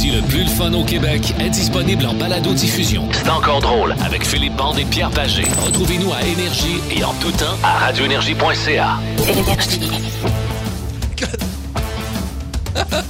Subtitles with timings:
[0.00, 3.08] comédie le plus le fun au Québec est disponible en balado-diffusion.
[3.12, 5.44] C'est encore drôle avec Philippe Bande et Pierre Pagé.
[5.64, 8.98] Retrouvez-nous à Énergie et en tout temps à radioénergie.ca.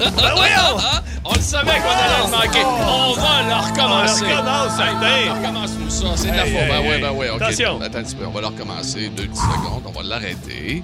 [0.00, 0.78] Ben voyons!
[1.24, 2.64] On le savait qu'on allait le manquer.
[2.64, 4.24] On va le recommencer.
[4.24, 6.06] On le recommence, ça.
[6.16, 6.68] C'est de la Hey, faute.
[6.68, 7.30] Ben hey, ouais, ben ouais.
[7.30, 7.42] OK.
[7.42, 7.80] Attention.
[7.80, 8.26] Attends un petit peu.
[8.26, 9.08] On va le recommencer.
[9.16, 9.82] Deux petites secondes.
[9.86, 10.82] On va l'arrêter.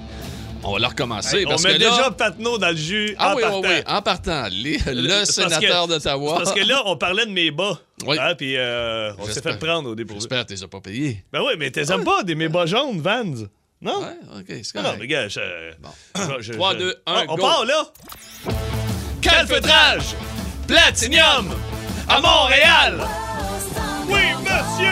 [0.63, 1.43] On va le recommencer.
[1.45, 3.59] On parce met que là- déjà Patnaud dans le jus Ah en oui, partant.
[3.61, 3.81] oui, oui.
[3.87, 4.47] En partant.
[4.51, 6.37] Les- le Parce sénateur d'Ottawa.
[6.37, 7.79] Parce que là, on parlait de mes bas.
[8.05, 8.17] Oui.
[8.19, 10.19] Hein, puis euh, on s'est fait prendre au dépourvu.
[10.21, 11.23] J'espère que tu les as pas payés.
[11.31, 13.23] Ben oui, mais t'es aimes pas des mes bas jaunes, Vans?
[13.81, 13.99] Non?
[14.01, 14.97] Ouais, OK, c'est Non, non, correct.
[15.01, 15.39] mais gars, je...
[16.15, 17.83] je- je- 3, je- 2, 1, Ah, On part là!
[19.21, 20.15] Calfeutrage!
[20.67, 21.53] Platinium!
[22.09, 23.07] À Montréal!
[24.07, 24.87] Oui, monsieur!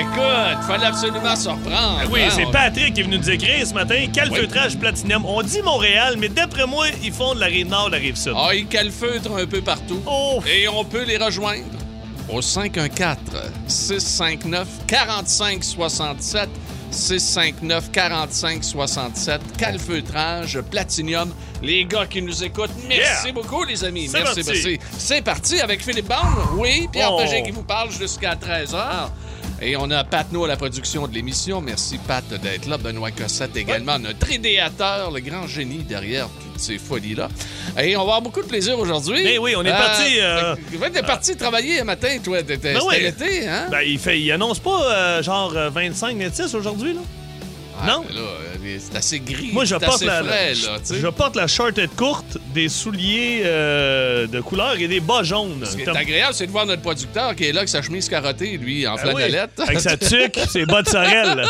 [0.00, 2.00] Écoute, fallait absolument se reprendre.
[2.10, 4.06] Oui, hein, c'est on- Patrick qui est venu nous écrire ce matin.
[4.12, 5.24] Calfeutrage Platinum?
[5.26, 8.16] On dit Montréal, mais d'après moi, ils font de la rive nord, de la rive
[8.16, 8.34] sud.
[8.36, 10.00] Ah, ils calfeutrent un peu partout.
[10.06, 10.40] Oh!
[10.46, 11.64] Et on peut les rejoindre
[12.28, 12.40] au
[16.90, 16.90] 514-659-4567.
[16.90, 19.38] 659-4567.
[19.58, 21.30] Calfeutrage, Platinium.
[21.62, 23.32] Les gars qui nous écoutent, merci Yeah!
[23.32, 24.08] beaucoup, les amis.
[24.12, 24.44] Merci, parti.
[24.46, 24.78] merci.
[24.98, 26.18] C'est parti avec Philippe Bande.
[26.56, 27.20] Oui, Pierre Oh.
[27.44, 29.10] Qui vous parle jusqu'à 13h.
[29.62, 31.60] Et on a Pat No à la production de l'émission.
[31.60, 32.78] Merci, Pat, d'être là.
[32.78, 37.28] Benoît Cossette également, notre idéateur, le grand génie derrière toutes ces folies-là.
[37.78, 39.22] Et on va avoir beaucoup de plaisir aujourd'hui.
[39.22, 42.42] Ben oui, on est parti, euh, Ouais, t'es parti travailler un matin, toi.
[42.42, 43.00] T'étais Ben oui.
[43.00, 43.66] l'été, hein?
[43.70, 47.00] Ben, il, fait, il annonce pas euh, genre euh, 25, 26 aujourd'hui, là?
[47.82, 48.04] Ah, non?
[48.08, 49.50] mais là, euh, c'est assez gris.
[49.52, 54.26] Moi, je porte, assez la, frais, là, je porte la shortette courte, des souliers euh,
[54.26, 55.64] de couleur et des bas jaunes.
[55.64, 58.08] Ce qui est agréable, c'est de voir notre producteur qui est là avec sa chemise
[58.08, 59.58] carottée, lui, en Ben oui, flanellette.
[59.60, 61.44] avec sa tuque, ses bas de sorel.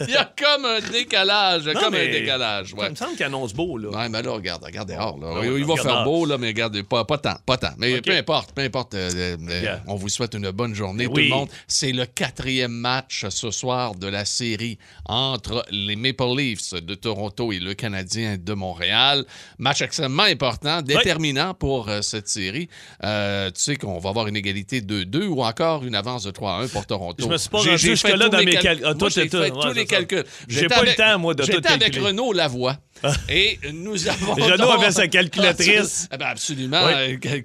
[0.00, 2.72] Il y a comme un décalage, Non, comme un décalage.
[2.74, 2.84] Ouais.
[2.84, 3.88] Ça me semble qu'il annonce beau, là.
[3.90, 5.18] Ouais, mais là, regarde, regarde dehors.
[5.20, 5.28] Là.
[5.36, 6.04] Ah il va regarde faire dehors.
[6.04, 7.72] beau, là, mais regardez, pas, pas tant, pas tant.
[7.78, 8.94] Mais peu importe, peu importe.
[8.94, 9.80] euh, euh, Yeah.
[9.86, 11.24] On vous souhaite une bonne journée, tout Oui.
[11.28, 11.48] le monde.
[11.68, 17.52] C'est le quatrième match ce soir de la série entre les Maple Leafs de Toronto
[17.52, 19.24] et le Canadien de Montréal.
[19.58, 22.68] Match extrêmement important, déterminant pour euh, cette série.
[23.04, 26.68] Euh, tu sais qu'on va avoir une égalité 2-2 ou encore une avance de 3-1
[26.70, 27.24] pour Toronto.
[27.24, 29.72] Je me suis pas rendu jusque-là dans mes cal- cal- ah, j'ai fait ouais, tous
[29.72, 30.24] les calculs.
[30.48, 32.06] J'ai pas le avec- temps, moi, de tout J'étais avec calculer.
[32.06, 32.78] Renaud Lavoie.
[33.28, 34.34] Et nous avons.
[34.34, 36.08] Renaud donc- avait sa calculatrice.
[36.10, 36.82] Ah, ben absolument.
[36.86, 37.18] Oui.
[37.22, 37.42] euh,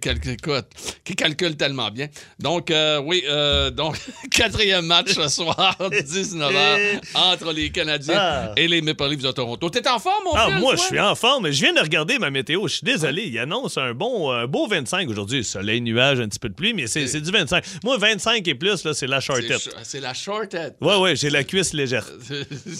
[1.03, 2.07] qui calcule tellement bien.
[2.39, 3.97] Donc, euh, oui, euh, donc,
[4.31, 8.51] quatrième match ce soir, 19h, entre les Canadiens Ah.
[8.57, 9.69] et les Maple Leafs de Toronto.
[9.69, 10.59] T'es en forme, mon Ah, frère?
[10.59, 11.49] moi, je suis en forme.
[11.51, 12.67] Je viens de regarder ma météo.
[12.67, 13.23] Je suis désolé.
[13.27, 15.43] Il annonce un bon, un beau 25 aujourd'hui.
[15.43, 17.63] Soleil, nuage, un petit peu de pluie, mais c'est du 25.
[17.83, 19.69] Moi, 25 et plus, là, c'est la shortette.
[19.83, 20.75] C'est la shortette.
[20.81, 22.05] Ouais, ouais, j'ai la cuisse légère.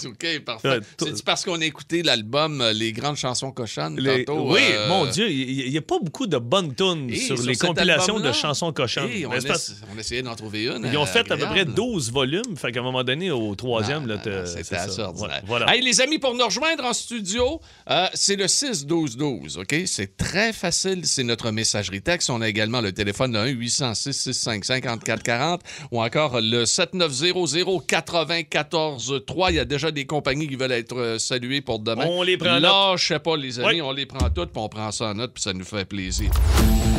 [0.06, 0.68] OK, parfait.
[0.68, 4.52] Ouais, C'est parce qu'on a écouté l'album euh, Les Grandes Chansons cochonnes Les- tantôt?
[4.52, 7.56] Oui, euh, mon Dieu, il n'y a pas beaucoup de bonnes tunes sur, sur les
[7.56, 9.10] compilations de chansons cochonnes.
[9.26, 10.86] on, essayé d'en trouver une.
[10.90, 11.74] Ils ont fait à peu près agréable.
[11.74, 14.06] 12 volumes, fait qu'à un moment donné, au troisième,
[14.46, 14.82] C'était ça.
[14.82, 15.42] assez ordinaire.
[15.46, 15.74] Voilà.
[15.74, 19.74] Hey, les amis, pour nous rejoindre en studio, euh, c'est le 6-12-12, OK?
[19.86, 22.30] C'est très facile, c'est notre messagerie texte.
[22.30, 29.50] On a également le téléphone de 1-800-665-5440 ou encore le 7900-94-3.
[29.50, 32.04] Il y a déjà des compagnies qui veulent être euh, saluées pour demain.
[32.08, 33.82] On les prend en Là, je sais pas, les amis, Oui.
[33.82, 36.30] on les prend toutes, puis on prend ça en note, puis ça nous fait plaisir.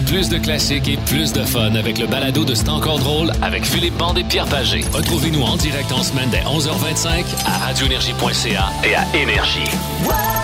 [0.08, 3.64] Plus de classiques et plus de fun avec le balado de C'est encore drôle avec
[3.66, 4.82] Philippe Bande et Pierre Pagé.
[4.92, 10.39] Retrouvez-nous en direct en semaine dès 11h25 à radioénergie.ca et à Énergie.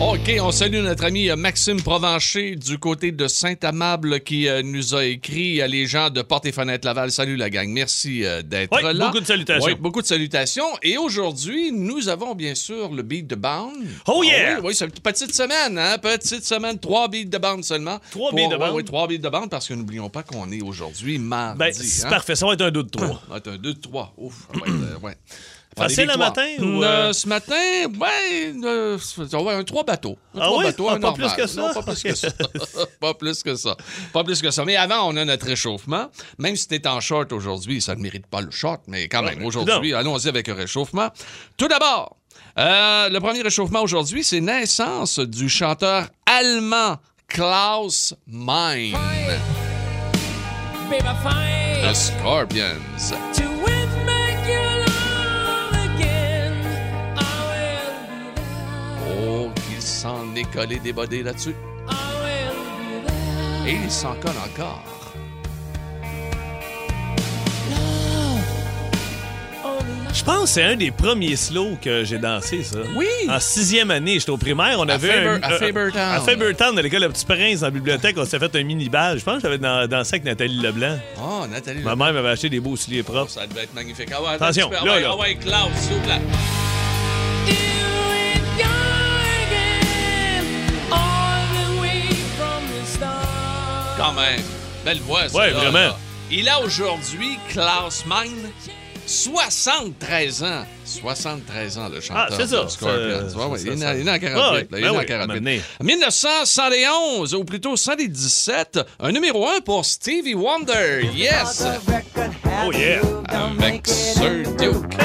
[0.00, 4.94] OK, on salue notre ami euh, Maxime Provencher du côté de Saint-Amable qui euh, nous
[4.94, 7.12] a écrit à les gens de Porte et Fenêtre Laval.
[7.12, 9.06] Salut la gang, merci euh, d'être Oui, là.
[9.08, 9.66] beaucoup de salutations.
[9.66, 10.64] Oui, beaucoup de salutations.
[10.82, 13.74] Et aujourd'hui, nous avons bien sûr le beat de bande.
[14.06, 14.54] Oh Ah yeah!
[14.60, 15.98] oui, oui, c'est une petite semaine, hein?
[15.98, 17.98] Petite semaine, trois beats de bande seulement.
[18.12, 18.74] Trois beats de bande?
[18.74, 21.58] Oui, trois beats de bande parce que n'oublions pas qu'on est aujourd'hui mardi.
[21.58, 22.08] Ben, c'est hein?
[22.08, 22.36] parfait.
[22.36, 23.06] Ça va être un 2 de 3.
[23.06, 24.14] Ça va être un 2 3.
[24.16, 24.48] Ouf,
[25.02, 25.12] ouais.
[25.76, 27.12] Facile le matin ou, Euh, euh?
[27.12, 28.98] ce matin, ouais, euh,
[29.34, 30.18] on va un trois bateaux.
[30.34, 30.64] Un Ah trois oui?
[30.64, 31.30] bateaux, Ah, un pas normal.
[31.30, 31.60] plus que ça?
[31.60, 32.28] Non, pas plus que ça.
[33.00, 33.76] pas plus que ça.
[34.12, 34.64] Pas plus que ça.
[34.64, 36.08] Mais avant, on a notre réchauffement.
[36.38, 39.44] Même si t'es en short aujourd'hui, ça ne mérite pas le short, mais quand même,
[39.44, 41.08] aujourd'hui, allons-y avec un réchauffement.
[41.56, 42.16] Tout d'abord,
[42.58, 46.96] euh, le premier réchauffement aujourd'hui, c'est naissance du chanteur allemand
[47.28, 48.96] Klaus Meine.
[50.90, 52.76] The Scorpions.
[60.00, 61.54] S'en est collé des bodés là-dessus.
[63.66, 64.82] Et il s'en colle encore.
[70.12, 72.78] Je pense que c'est un des premiers slow que j'ai dansé, ça.
[72.96, 73.06] Oui.
[73.28, 75.40] En sixième année, j'étais au primaire, on avait Faber- un...
[75.42, 76.02] à Fabertown.
[76.14, 79.18] À Fabertown, dans l'école Le Petit Prince, dans la bibliothèque, on s'est fait un mini-bal.
[79.18, 80.98] Je pense que j'avais dans- dansé avec Nathalie Leblanc.
[81.22, 81.80] Oh, Nathalie.
[81.82, 83.30] Ma mère m'avait acheté des beaux souliers propres.
[83.30, 84.08] Ça devait être magnifique.
[84.12, 84.80] Ah ouais, Attention, là.
[84.84, 86.20] ah ouais, Klaus, s'il vous plaît.
[94.20, 94.40] Même.
[94.84, 95.36] Belle voix, ça.
[95.38, 95.72] Ouais, là, vraiment.
[95.78, 95.96] là.
[96.30, 98.50] Il a aujourd'hui, Klaus Meine,
[99.06, 100.64] 73 ans.
[100.84, 102.28] 73 ans, le chanteur.
[102.30, 102.64] Ah, c'est ça.
[102.64, 103.38] de Scorpions.
[103.38, 104.30] Ouais, ouais, il est né- en 48.
[104.36, 105.26] Ah ouais, là, il est ben né en oui, 48.
[105.34, 105.62] m'amener.
[105.82, 111.08] 1971, ou plutôt 117, un numéro 1 pour Stevie Wonder.
[111.14, 111.64] Yes!
[112.64, 113.00] Oh yeah!
[113.28, 114.96] Avec Sir Duke.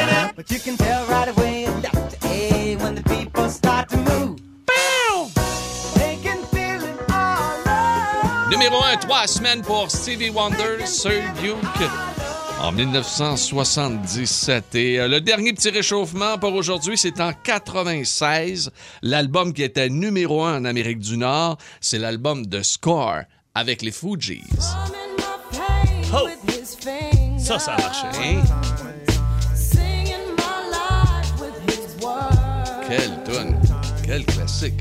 [8.55, 11.89] Numéro 1, trois semaines pour Stevie Wonder, Sir Duke.
[12.61, 14.75] En 1977.
[14.75, 18.71] Et euh, le dernier petit réchauffement pour aujourd'hui, c'est en 96.
[19.01, 23.23] L'album qui était numéro 1 en Amérique du Nord, c'est l'album de Score
[23.53, 24.41] avec les Fugees.
[26.13, 26.29] Oh!
[27.37, 28.07] Ça, ça a marché.
[28.23, 28.41] Hein?
[32.87, 33.59] Quelle tune,
[34.05, 34.79] quel classique.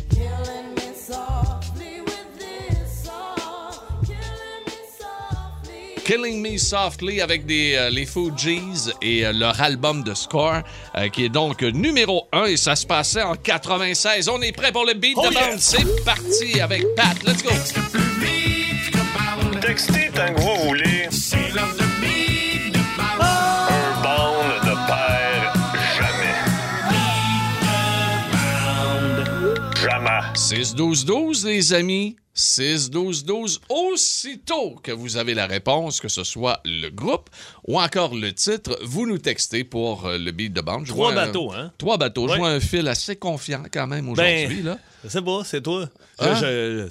[6.04, 10.60] Killing Me Softly avec des, euh, les Fugees et euh, leur album de Score
[10.96, 14.28] euh, qui est donc numéro 1 et ça se passait en 96.
[14.28, 15.50] On est prêt pour le beat Oh de yeah!
[15.50, 15.58] bande.
[15.58, 17.16] C'est parti avec Pat.
[17.26, 17.50] Let's go.
[19.62, 20.10] Textez
[30.64, 32.16] 6-12-12, les amis.
[32.36, 33.60] 6-12-12.
[33.68, 37.30] Aussitôt que vous avez la réponse, que ce soit le groupe
[37.68, 40.84] ou encore le titre, vous nous textez pour euh, le beat de bande.
[40.84, 41.72] Je Trois vois un- bateaux, hein?
[41.78, 42.26] Trois bateaux.
[42.28, 44.46] Je vois un fil assez confiant quand même aujourd'hui.
[44.48, 44.78] Ben, là.
[45.04, 45.88] je sais pas, c'est toi.
[46.18, 46.34] Hein?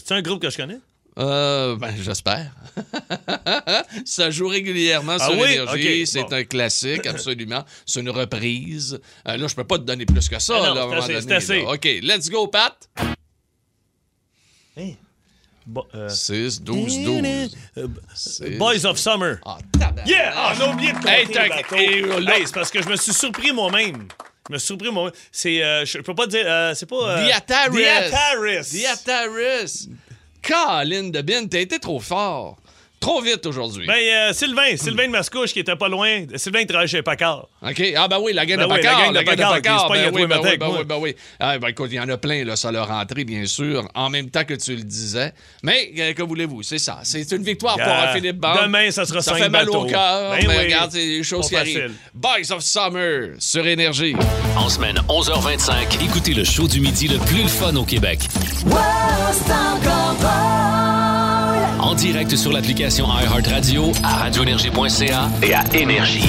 [0.04, 0.80] C'est un groupe que je connais?
[1.20, 2.52] Euh, ben, j'espère.
[4.06, 5.52] Ça joue régulièrement Ah sur oui?
[5.54, 6.02] Énergie.
[6.02, 6.34] Ok, C'est bon.
[6.34, 7.64] un classique, absolument.
[7.86, 9.00] C'est une reprise.
[9.28, 10.56] Euh, là, je peux pas te donner plus que ça.
[10.58, 11.72] Ah non, là, à un c'est moment assez, là.
[11.74, 12.76] OK, let's go, Pat.
[14.76, 14.98] Hey.
[15.66, 17.56] Bon, euh, 6, 12, 12.
[17.78, 18.58] euh, Six.
[18.58, 19.40] Boys of Summer.
[19.46, 20.08] Ah, tabarnak.
[20.08, 20.34] Yeah!
[20.36, 21.10] Ah, on a oublié de compter
[21.78, 24.08] Hey, Hey, c'est parce que je me suis surpris moi-même.
[24.50, 25.14] Je me suis surpris moi-même.
[25.32, 27.18] C'est, euh, je peux pas dire, euh, c'est pas...
[27.18, 27.78] euh, Diataris.
[27.78, 28.70] Diataris.
[28.72, 29.90] Diataris.
[30.46, 32.58] Colin de Bin, t'as été trop fort.
[33.04, 33.86] Trop vite aujourd'hui.
[33.86, 36.24] Ben, euh, Sylvain, Sylvain de Mascouche qui était pas loin.
[36.38, 37.48] Sylvain qui travaille chez Packard.
[37.62, 37.84] OK.
[37.98, 39.00] Ah, ben oui, la gang Ben de oui, la Paccard.
[39.02, 41.16] gang de à Ben oui, ben oui, ben oui, ben oui.
[41.40, 44.10] Ah, ben écoute, il y en a plein, là, ça leur rentrée, bien sûr, en
[44.10, 45.34] même temps que tu le disais.
[45.64, 47.00] Mais, euh, que voulez-vous, c'est ça.
[47.04, 48.56] C'est une victoire pour Gars, euh, Philippe Bond.
[48.64, 49.86] demain, ça sera cinq fait mal au bateaux.
[49.88, 50.64] cœur, Ben mais oui.
[50.64, 51.78] regarde, c'est des choses qui facile.
[51.82, 51.96] arrivent.
[52.14, 54.16] Boys of Summer sur Énergie.
[54.56, 58.20] En semaine 11h25, écoutez le show du midi le plus le fun au Québec.
[61.84, 66.24] En direct sur l'application iHeartRadio, à radioénergie.ca et à Énergie.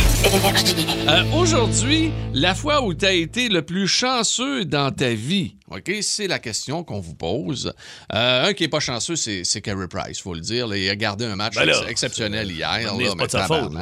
[1.09, 5.91] Euh, Aujourd'hui, la fois où tu as été le plus chanceux dans ta vie, OK,
[6.03, 7.73] c'est la question qu'on vous pose.
[8.13, 10.67] Euh, un qui est pas chanceux, c'est Carey Price, faut le dire.
[10.67, 10.77] là.
[10.77, 12.93] il a gardé un match Ben là, exceptionnel hier.
[12.99, 13.73] C'est pas de sa faute.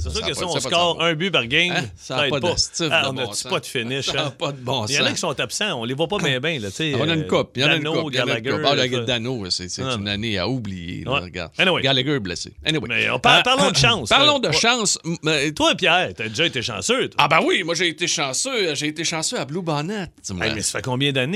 [0.00, 1.84] C'est sûr que pas- si on pas score un but par game, Hein?
[1.96, 2.46] Ça n'a aide pas de
[2.92, 3.50] Ah, de on bon sens.
[3.50, 4.06] pas de finish?
[4.06, 4.34] Ça n'a hein?
[4.38, 5.14] pas de bon Il y en a sens.
[5.14, 6.40] qui sont absents, on les voit pas bien
[6.70, 7.50] sais, Ah, On a une coupe.
[7.56, 8.12] Il y en a une coupe.
[8.12, 8.98] Il y en a une Gallagher.
[9.02, 9.96] Ah, Dano, c'est Ah.
[9.98, 11.04] une année à oublier.
[11.82, 12.52] Gallagher blessé.
[12.64, 13.08] Anyway.
[13.08, 14.08] Euh, parlons de chance.
[14.10, 14.96] Parlons de chance.
[15.56, 17.10] Toi, Pierre, t'as déjà été chanceux.
[17.18, 18.74] Ah ben oui, moi j'ai été chanceux.
[18.74, 20.06] J'ai été chanceux à Blue Bonnet.
[20.34, 21.32] mais ça fait combien d'années?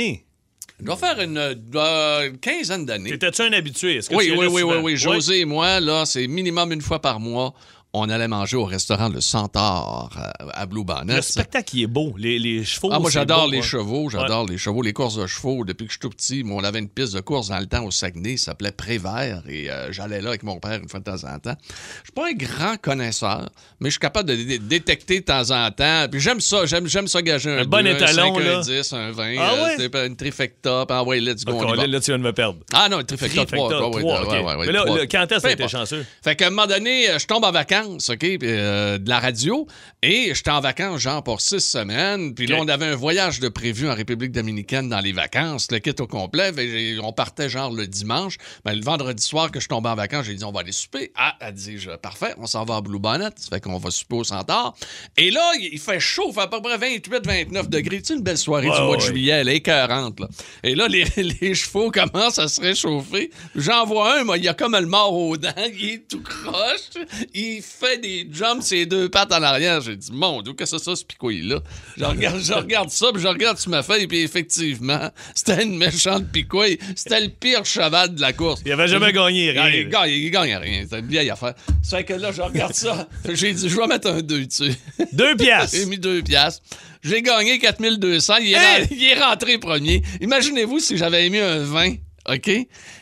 [0.78, 3.10] Je dois faire une euh, quinzaine d'années.
[3.10, 3.96] T'étais-tu un habitué?
[3.96, 4.96] Est-ce que Oui, tu oui, oui, oui, oui.
[4.96, 7.54] José et moi, là, c'est minimum une fois par mois.
[7.98, 11.16] On allait manger au restaurant Le Centaure euh, à Blue Bonnet.
[11.16, 12.14] Le spectacle, il est beau.
[12.18, 13.62] Les, les chevaux, Ah, moi, j'adore les hein.
[13.62, 15.64] chevaux, j'adore les chevaux, les courses de chevaux.
[15.64, 17.64] Depuis que je suis tout petit, moi, on avait une piste de course dans le
[17.64, 21.00] temps au Saguenay, ça s'appelait Prévert, et euh, j'allais là avec mon père une fois
[21.00, 21.56] de temps en temps.
[22.02, 23.48] Je suis pas un grand connaisseur,
[23.80, 26.06] mais je suis capable de dé- détecter de temps en temps.
[26.10, 28.58] Puis j'aime ça, j'aime, j'aime ça gager un, Un bon étalon, un 5, là.
[28.58, 30.06] un 10, un 20, Ah euh, ouais?
[30.06, 31.86] une trifecta, puis ah ouais, let's go, on va.
[31.86, 32.58] là, tu viens de me perdre.
[32.74, 34.32] Ah non, une trifecta, Trifecta, 3, ouais, trois, ouais, ok.
[34.46, 36.04] ouais, ouais, Mais là, le- quand est-ce que chanceux?
[36.22, 39.66] Fait qu'à un moment donné, je tombe en vacances, OK, euh, de la radio,
[40.02, 43.48] et j'étais en vacances, genre, pour six semaines, puis là, on avait un voyage de
[43.48, 47.72] prévu en République dominicaine dans les vacances, le kit au complet, fait on partait, genre,
[47.72, 48.36] le dimanche.
[48.64, 51.12] Ben, le vendredi soir que je tombais en vacances, j'ai dit, on va aller souper.
[51.16, 53.90] Ah, elle dit, je- parfait, on s'en va à Blue Bonnet, ça fait qu'on va
[53.90, 54.76] souper au Centaure.
[55.16, 58.00] Et là, il fait chaud, il fait à peu près 28-29 degrés.
[58.04, 60.28] Sais, une belle soirée Ouais, du mois de juillet, elle est écœurante, là.
[60.62, 61.04] Et là, les,
[61.40, 63.30] les chevaux commencent à se réchauffer.
[63.54, 67.04] J'en vois un, moi, il a comme le mort aux dents, il est tout croche,
[67.34, 69.80] il fait des jumps ses deux pattes en arrière.
[69.80, 71.60] J'ai dit, mon Dieu, qu'est-ce que c'est ça, ce picouille-là?
[71.96, 75.76] Je regarde, je regarde ça, puis je regarde sur ma feuille, puis effectivement, c'était une
[75.76, 76.78] méchante picouille.
[76.94, 78.62] C'était le pire cheval de la course.
[78.64, 79.68] Il avait jamais gagné, rien.
[79.68, 80.84] il, gagne, il gagne rien.
[80.88, 81.54] C'est une vieille affaire.
[81.82, 83.08] C'est que là, je regarde ça.
[83.32, 84.72] J'ai dit, je vais mettre un 2 dessus.
[85.12, 85.76] Deux piastres.
[85.76, 86.62] J'ai mis 2 piastres.
[87.02, 88.34] J'ai gagné 4200.
[88.40, 88.82] Il est, Hey!
[88.82, 90.02] ren- il est rentré premier.
[90.20, 91.94] Imaginez-vous si j'avais mis un 20.
[92.28, 92.50] OK?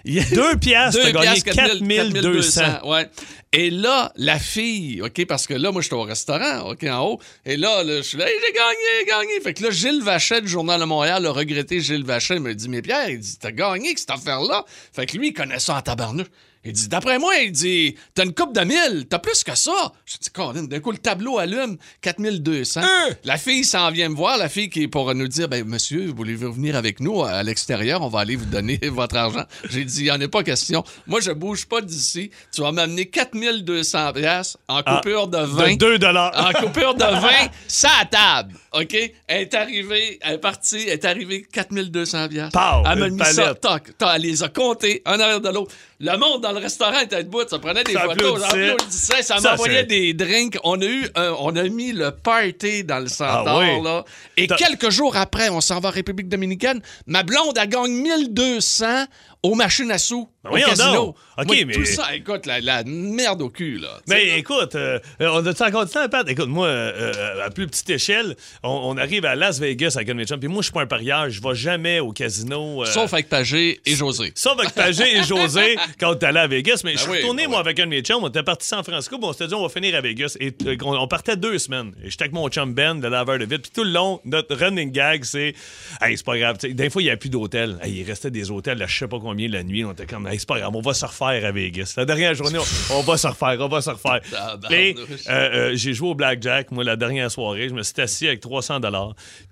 [0.05, 2.63] Il- Deux piastres, t'as gagné piastres, 4200.
[2.89, 3.09] Ouais.
[3.53, 7.21] Et là, la fille, OK, parce que là, moi, j'étais au restaurant, OK, en haut.
[7.47, 9.41] Et là, là, je suis là, Hey, j'ai gagné, j'ai gagné.
[9.41, 12.69] Fait que là, Gilles Vachet du Journal de Montréal, le regretté Gilles Vachet, me dit,
[12.69, 14.65] mais Pierre, il dit, t'as gagné cette affaire-là.
[14.93, 16.27] Fait que lui, il connaît ça en tabarnouche.
[16.65, 19.93] Il dit, d'après moi, il dit, t'as une coupe de mille, t'as plus que ça.
[20.07, 22.81] Je dis, Colin, d'un coup, le tableau allume, 4200.
[23.25, 26.11] La fille s'en vient me voir, la fille qui est pour nous dire, ben, monsieur,
[26.17, 28.03] voulez-vous venir avec nous à l'extérieur?
[28.03, 29.45] On va aller vous donner votre argent.
[29.69, 30.83] J'ai dit, il n'y en a pas question.
[31.07, 32.31] Moi, je bouge pas d'ici.
[32.53, 35.73] Tu vas m'amener 4200 pièces en coupure de 20.
[35.73, 36.33] De 2 dollars.
[36.35, 37.29] En coupure de 20,
[37.69, 38.55] ça à table.
[38.73, 38.97] OK?
[39.27, 42.53] Elle est arrivée, elle est partie, elle est arrivée 4200 pièces.
[42.91, 45.73] Elle m'a mis ça, toc, toc, elle les a comptés, un arrière de l'autre.
[46.01, 49.23] Le monde dans le restaurant était debout, ça prenait des Ça photos, ça applaudissait.
[49.23, 50.59] ça Ça, m'envoyait des drinks.
[50.65, 53.83] On a eu, un- on a mis le party dans le centaure, Ah oui.
[53.85, 54.05] là.
[54.37, 56.81] Et quelques jours après, on s'en va en République dominicaine.
[57.07, 59.05] Ma blonde, elle gagne 1200
[59.43, 61.15] aux machines à sous, Ben au casino.
[61.47, 64.01] Moi, mais- Tout ça, écoute, la, la merde au cul, là.
[64.09, 64.37] Mais là.
[64.37, 66.27] écoute, euh, euh, on a-tu encore du temps, Pat?
[66.29, 70.39] Écoute, moi, euh, à plus petite échelle, on, on arrive à Las Vegas avec un
[70.39, 71.29] Puis moi, je suis pas un parieur.
[71.29, 72.83] Je vais jamais au casino.
[72.83, 74.33] euh, Sauf avec Pagé et José.
[74.35, 76.83] Sauf avec Pagé et José quand t'es allé à Vegas.
[76.85, 78.23] Mais je suis oui, retourné, ben moi, avec un de mes chums.
[78.23, 79.19] On était parti San Francisco.
[79.19, 80.37] puis on s'était dit, on va finir à Vegas.
[80.41, 81.95] Et euh, on, on partait deux semaines.
[82.03, 83.63] Et j'étais avec mon chum Ben, le laveur de vite.
[83.63, 85.55] Puis tout le long, notre running gag, c'est,
[86.01, 86.59] hey, c'est pas grave.
[86.59, 87.79] Tu sais, Des fois, il n'y a plus d'hôtel.
[87.83, 89.85] Hey, il restait des hôtels, là, je sais pas combien la nuit.
[89.85, 91.95] On était comme, hey, c'est pas grave, on va se refaire à Vegas.
[91.97, 94.21] La dernière journée, on, on va se refaire, on va se refaire.
[94.31, 94.71] Tabarnouche.
[94.79, 94.95] Et
[95.29, 97.69] euh, euh, j'ai joué au blackjack, moi, la dernière soirée.
[97.69, 98.81] Je me suis assis avec 300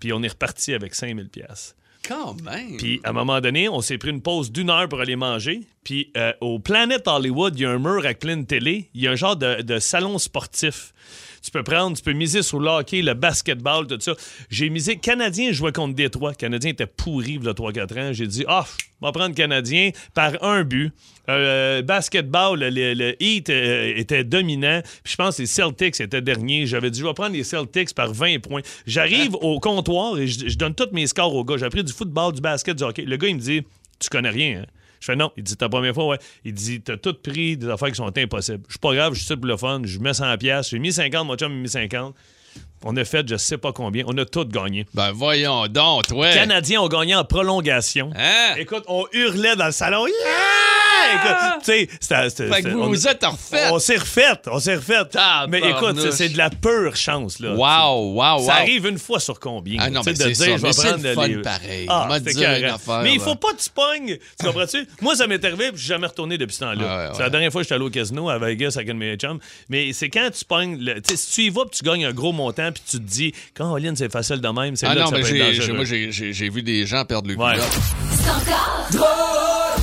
[0.01, 1.75] Puis on est reparti avec 5000 pièces.
[2.07, 2.77] Quand même.
[2.79, 5.61] Puis à un moment donné, on s'est pris une pause d'une heure pour aller manger.
[5.85, 8.89] Puis euh, au Planet Hollywood, il y a un mur avec plein de télé.
[8.95, 10.93] Il y a un genre de, de salon sportif.
[11.43, 14.15] Tu peux prendre, tu peux miser sur le hockey, le basketball, tout ça.
[14.49, 16.35] J'ai misé Canadien jouait contre Détroit.
[16.35, 18.13] Canadien était pourri il y a 3-4 ans.
[18.13, 18.65] J'ai dit, ah,
[19.01, 20.93] on va prendre Canadien par un but.
[21.29, 24.83] Euh, basketball, le, le- le Heat euh, était dominant.
[25.03, 26.67] Puis je pense que les Celtics étaient derniers.
[26.67, 28.63] J'avais dit, je vais prendre les Celtics par 20 points.
[28.87, 31.57] J'arrive au comptoir et je, je donne tous mes scores au gars.
[31.59, 33.03] J'ai appris du football, du basket, du hockey.
[33.03, 33.63] Le gars, il me dit,
[33.99, 34.67] tu connais rien, hein?
[35.03, 35.33] Je fais non.
[35.37, 36.19] Il dit, ta première fois, ouais.
[36.45, 38.63] Il dit, t'as tout pris des affaires qui sont impossibles.
[38.69, 39.83] Je suis pas grave, je suis ici pour le fun.
[39.85, 40.71] Je mets 100 pièces.
[40.71, 42.15] J'ai mis 50, mon chum a mis 50.
[42.85, 44.05] On a fait, je sais pas combien.
[44.07, 44.87] On a tout gagné.
[44.95, 46.29] Ben voyons donc, toi.
[46.29, 48.11] Les Canadiens ont gagné en prolongation.
[48.17, 48.55] Hein?
[48.59, 50.07] Écoute, on hurlait dans le salon.
[50.07, 50.92] Yeah!
[51.63, 53.69] C'était- c'était- Fait que vous on- vous êtes refait.
[53.71, 55.05] On s'est refait, on s'est refait.
[55.11, 55.51] Tabarnouche.
[55.51, 57.53] Mais écoute, c'est- c'est de la pure chance, là.
[57.55, 58.47] Wow, wow, wow.
[58.47, 59.77] Ça arrive une fois sur combien?
[59.81, 61.37] Ah non, mais de c'est dire, ça, je vais mais c'est prendre le fun les-
[61.43, 61.87] pareil.
[61.89, 64.17] Ah, dire affaire, Mais il faut pas que tu pognes.
[64.39, 64.87] Tu comprends-tu?
[65.01, 67.09] Moi, ça m'est arrivé, je suis jamais retourné depuis ce temps-là.
[67.09, 69.39] Ah C'est la dernière fois que j'étais allé au casino à Vegas avec mes chums.
[69.69, 70.79] Mais c'est quand tu pognes.
[70.79, 72.97] le- Tu sais, si tu y vas, puis tu gagnes un gros montant, puis tu
[72.99, 75.57] te dis, Caroline, c'est facile de même, c'est Ah là non, que ça peut être
[75.59, 75.75] dangereux.
[75.75, 77.53] moi, j'ai, vu des gens perdre le Ouais.
[77.55, 77.69] culotte.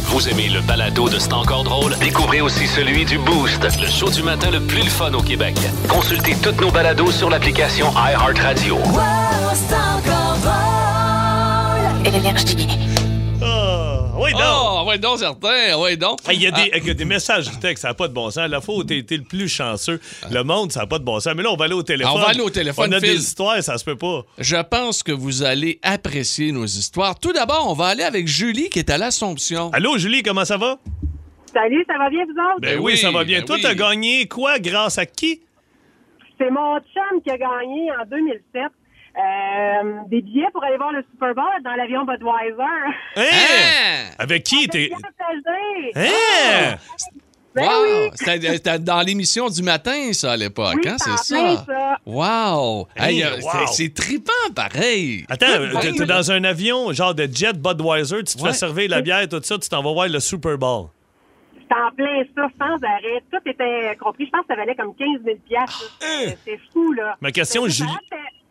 [0.09, 1.95] Vous aimez le balado de C'est encore drôle?
[1.99, 5.55] Découvrez aussi celui du Boost, le show du matin le plus le fun au Québec.
[5.87, 8.79] Consultez toutes nos balados sur l'application iHeartRadio.
[8.97, 9.29] Ah,
[14.15, 14.39] oui, non.
[14.41, 16.19] Ah, ouais, donc, certain, ouais, donc.
[16.27, 18.29] Ah, Il y a des, Ah, des messages de texte, ça n'a pas de bon
[18.29, 18.49] sens.
[18.49, 19.99] La fois où t'es été le plus chanceux,
[20.31, 21.33] le monde, ça n'a pas de bon sens.
[21.35, 22.13] Mais là, on va aller au téléphone.
[22.15, 23.09] Ah, on va aller au téléphone, On a Phil.
[23.11, 24.23] des histoires, ça se peut pas.
[24.37, 27.17] je pense que vous allez apprécier nos histoires.
[27.19, 29.71] Tout d'abord, on va aller avec Julie qui est à l'Assomption.
[29.73, 30.77] Allô, Julie, comment ça va?
[31.53, 32.61] Salut, ça va bien, vous autres?
[32.61, 33.39] Ben, Ben oui, oui, ça va bien.
[33.39, 33.61] ben Toi, oui.
[33.63, 34.59] t'as gagné quoi?
[34.59, 35.41] Grâce à qui?
[36.37, 38.61] C'est mon chum qui a gagné en 2007
[39.19, 42.61] euh, des billets pour aller voir le Super Bowl dans l'avion Budweiser.
[42.61, 42.93] Hein?
[43.17, 44.11] Hein?
[44.17, 44.67] Avec qui?
[44.67, 44.89] T'es...
[45.95, 46.75] Hein?
[47.55, 47.81] Ben wow!
[47.81, 48.11] oui.
[48.13, 50.97] C'était, c'était dans l'émission du matin, ça, à l'époque, Oui, hein?
[50.99, 51.65] c'est ça?
[51.65, 51.97] ça.
[52.05, 52.87] Wow!
[52.95, 53.49] Hey, Hey, euh, wow.
[53.67, 55.25] c'est, c'est trippant, pareil.
[55.29, 55.47] Attends,
[55.81, 58.49] t'es, dans un avion, genre de jet Budweiser, tu te Ouais.
[58.49, 60.89] fais servir la bière, tout ça, tu t'en vas voir le Super Bowl.
[61.59, 63.23] C'était en plein ça, sans arrêt.
[63.31, 64.25] Tout était compris.
[64.25, 65.97] Je pense que ça valait comme 15 000 piastres.
[66.01, 66.05] Ah.
[66.25, 67.17] C'est- C'est fou, là.
[67.19, 67.89] Ma question, Julie-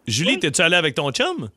[0.09, 0.39] Julie, Oui.
[0.41, 1.49] t'es-tu allé avec ton chum?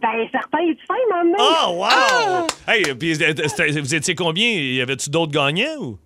[0.00, 1.36] Ben, certain, il est fin, maman.
[1.38, 2.46] Oh, wow!
[2.66, 4.48] Hey, puis euh, c'était- vous étiez combien?
[4.48, 5.78] Y avait-tu d'autres gagnants?
[5.80, 5.98] Ou?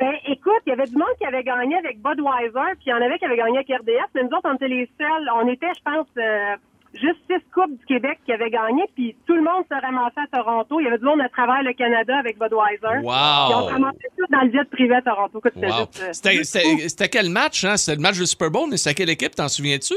[0.00, 2.92] Ben, écoute, il y avait du monde qui avait gagné avec Budweiser, puis il y
[2.94, 5.28] en avait qui avaient gagné avec RDS, mais nous autres, on était les seuls.
[5.36, 6.56] On était, je pense, euh,
[6.94, 10.36] juste six coupes du Québec qui avaient gagné, puis tout le monde se ramassait à
[10.38, 10.80] Toronto.
[10.80, 13.02] Il y avait du monde à travers le Canada avec Budweiser.
[13.02, 13.66] Ils ont Wow!
[13.66, 15.40] ramassé tout dans le jet privé à Toronto.
[15.44, 17.02] C'était Wow.
[17.02, 17.76] euh, quel match, hein?
[17.76, 19.94] C'était le match du Super Bowl, mais c'était quelle équipe, t'en souviens-tu?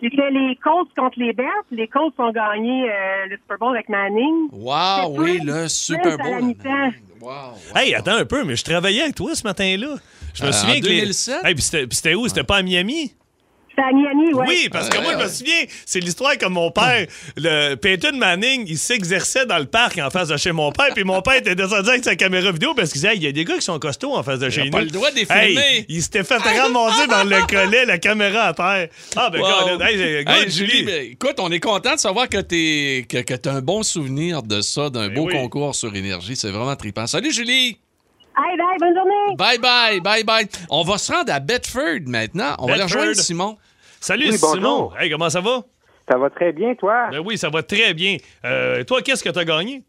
[0.00, 1.64] C'était les Colts contre les Bears.
[1.70, 4.48] Les Colts ont gagné euh, le Super Bowl avec Manning.
[4.52, 6.42] Wow, oui, le Super à la Bowl.
[6.44, 6.90] mi-temps.
[7.20, 7.76] Wow, wow.
[7.78, 9.96] Hey, attends un peu, mais je travaillais avec toi ce matin-là.
[10.34, 11.44] Je me Euh, souviens en que les- 2007?
[11.44, 12.26] Hey, puis c'était puis c'était où?
[12.28, 13.12] C'était pas à Miami?
[13.70, 14.46] C'était à Miami, ouais.
[14.48, 18.12] Oui, parce que Ouais, moi, je me souviens, c'est l'histoire comme mon père, le Peyton
[18.16, 21.34] Manning, il s'exerçait dans le parc en face de chez mon père, puis mon père
[21.36, 23.54] était descendu avec sa caméra vidéo parce qu'il disait, Hey, il y a des gars
[23.54, 24.70] qui sont costauds en face de chez a nous.
[24.72, 25.56] pas le droit de les filmer.
[25.60, 28.88] Hey, il s'était fait ramasser dans le collet, la caméra à terre.
[29.16, 29.68] Ah, ben, Wow.
[29.78, 33.06] God, hey, hey, good, Hey, Julie, ben, écoute, on est content de savoir que tu
[33.06, 35.32] que, que as un bon souvenir de ça, d'un Ben beau oui.
[35.34, 36.36] concours sur Énergie.
[36.36, 37.06] C'est vraiment trippant.
[37.06, 37.78] Salut, Julie!
[38.36, 39.36] Hey, bye, bonne journée.
[39.36, 40.46] Bye bye, bye bye.
[40.70, 42.54] On va se rendre à Bedford maintenant.
[42.58, 43.56] On va aller rejoindre Simon.
[44.00, 44.54] Salut, Oui, Simon.
[44.60, 44.96] bonjour.
[44.98, 45.62] Hey, comment ça va?
[46.10, 47.08] Ça va très bien, toi?
[47.10, 48.16] Ben oui, ça va très bien.
[48.44, 49.82] Euh, toi, qu'est-ce que t'as gagné?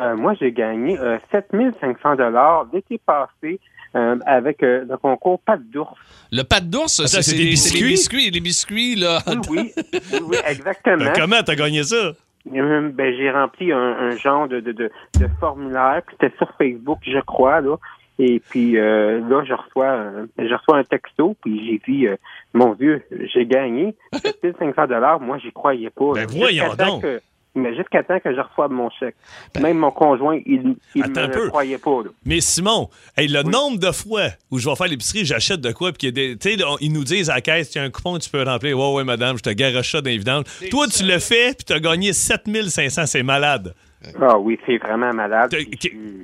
[0.00, 3.60] Euh, moi, j'ai gagné euh, 7500 dollars l'été passé
[3.94, 5.92] euh, avec euh, le concours Pâte d'ours.
[6.30, 8.30] Le pâte d'ours, c'est c'est des les, c'est les biscuits?
[8.30, 8.30] biscuits.
[8.30, 9.18] Les biscuits, là.
[9.26, 9.72] Oui, oui,
[10.12, 11.04] oui, oui, exactement.
[11.04, 12.12] Ben, comment t'as gagné ça?
[12.52, 16.50] Euh, ben, j'ai rempli un, un genre de, de, de, de formulaire, puis c'était sur
[16.58, 17.76] Facebook, je crois, là.
[18.18, 22.16] Et puis euh, là, je reçois, euh, je reçois un texto, puis j'ai dit, euh,
[22.52, 25.18] mon Dieu, j'ai gagné 7500 dollars.
[25.20, 26.12] Moi, j'y croyais pas.
[26.14, 27.02] Ben, voyons donc.
[27.02, 27.20] que-
[27.54, 29.14] mais jusqu'à temps que je reçoive mon chèque.
[29.60, 30.74] Même mon conjoint, il
[31.22, 32.02] un me croyait pas.
[32.04, 32.10] Là.
[32.24, 35.92] Mais Simon, hey, le nombre de fois où je vais faire l'épicerie, j'achète de quoi,
[35.92, 38.30] puis des- tu ils nous disent à la caisse, il y a un coupon, tu
[38.30, 38.78] peux remplir.
[38.78, 40.44] Ouais, ouais, madame, je te garoche ça vidanges.
[40.70, 43.74] Toi, tu le fais, puis tu as gagné 7500, c'est malade.
[44.20, 45.54] Ah oui, c'est vraiment malade.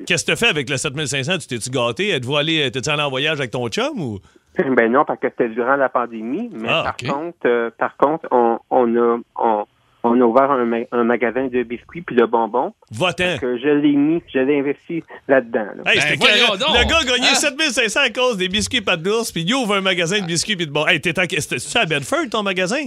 [0.07, 1.39] Qu'est-ce que tu fait avec le 7500?
[1.39, 2.09] Tu t'es-tu gâté?
[2.11, 4.19] Êtes-vous allé, t'es-tu allé en voyage avec ton chum ou?
[4.77, 6.51] Ben non, parce que c'était durant la pandémie.
[6.53, 9.65] Mais Ah, par contre, euh, par contre, on, on a on,
[10.05, 12.73] on a ouvert un, ma- un magasin de biscuits puis de bonbons.
[12.93, 13.37] Va-t'en.
[13.39, 15.67] Que je l'ai mis, je l'ai investi là-dedans.
[15.85, 15.93] là.
[15.93, 16.29] Hey, Ben.
[16.29, 17.35] Le gars a gagné Hein?
[17.35, 20.67] 7500 à cause des biscuits pas d'ours, puis il ouvre un magasin de biscuits puis
[20.67, 20.87] de bon.
[20.87, 21.25] Hey, t'es en...
[21.29, 22.85] c'était à Bedford, ton magasin?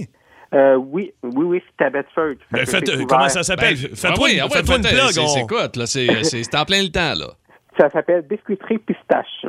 [0.54, 2.34] Euh, oui, oui, oui, c'était à Bedford.
[2.50, 3.74] Ben, c'est euh, comment ça s'appelle?
[3.74, 5.10] Ben, Fais-toi ah oui, ah oui, une plug.
[5.10, 7.28] c'est- c'est- c'est c'est- c'est en plein le temps, là.
[7.78, 9.46] Ça s'appelle Biscuiterie Pistache.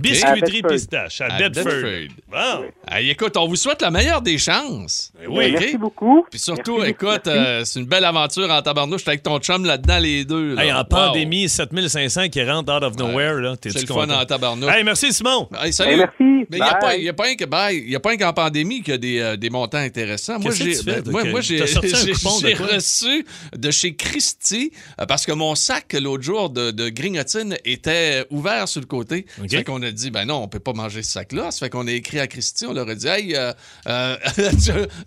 [0.00, 1.64] Biscuiterie À pistache à, À Bedford.
[1.64, 2.16] Bedford.
[2.30, 2.64] Bon.
[2.90, 5.12] Hey, écoute, on vous souhaite la meilleure des chances.
[5.28, 5.46] oui.
[5.54, 5.60] OK?
[5.60, 6.26] Merci beaucoup.
[6.30, 9.04] Puis surtout, Merci, écoute, euh, c'est une belle aventure en tabarnouche.
[9.04, 10.54] T'es avec ton chum là-dedans, les deux.
[10.54, 10.64] là.
[10.64, 10.84] Hey, en Wow.
[10.84, 13.40] pandémie, 7500 qui rentrent out of nowhere.
[13.40, 13.56] là.
[13.56, 14.70] T'es-tu C'est le fun en tabarnouche.
[14.72, 15.48] Hey, merci Simon.
[15.60, 15.92] Hey, salut.
[15.92, 16.46] Hey, merci.
[16.50, 19.18] Mais il n'y a, pas- y a pas un qu'en pandémie qu'il y a des,
[19.20, 20.38] euh, des montants intéressants.
[20.38, 23.24] Moi, Qu'est-ce que j'ai tu fais, ben, moi, moi, reçu
[23.56, 28.68] de chez Christie euh, parce que mon sac l'autre jour de, de grignotine était ouvert
[28.68, 29.26] sur le côté.
[29.40, 29.50] OK.
[29.50, 31.50] Ça fait qu'on a dit, ben non, on peut pas manger ce sac-là.
[31.50, 33.52] Ça fait qu'on a écrit à Christie, on leur a dit, hey, euh,
[33.86, 34.16] euh,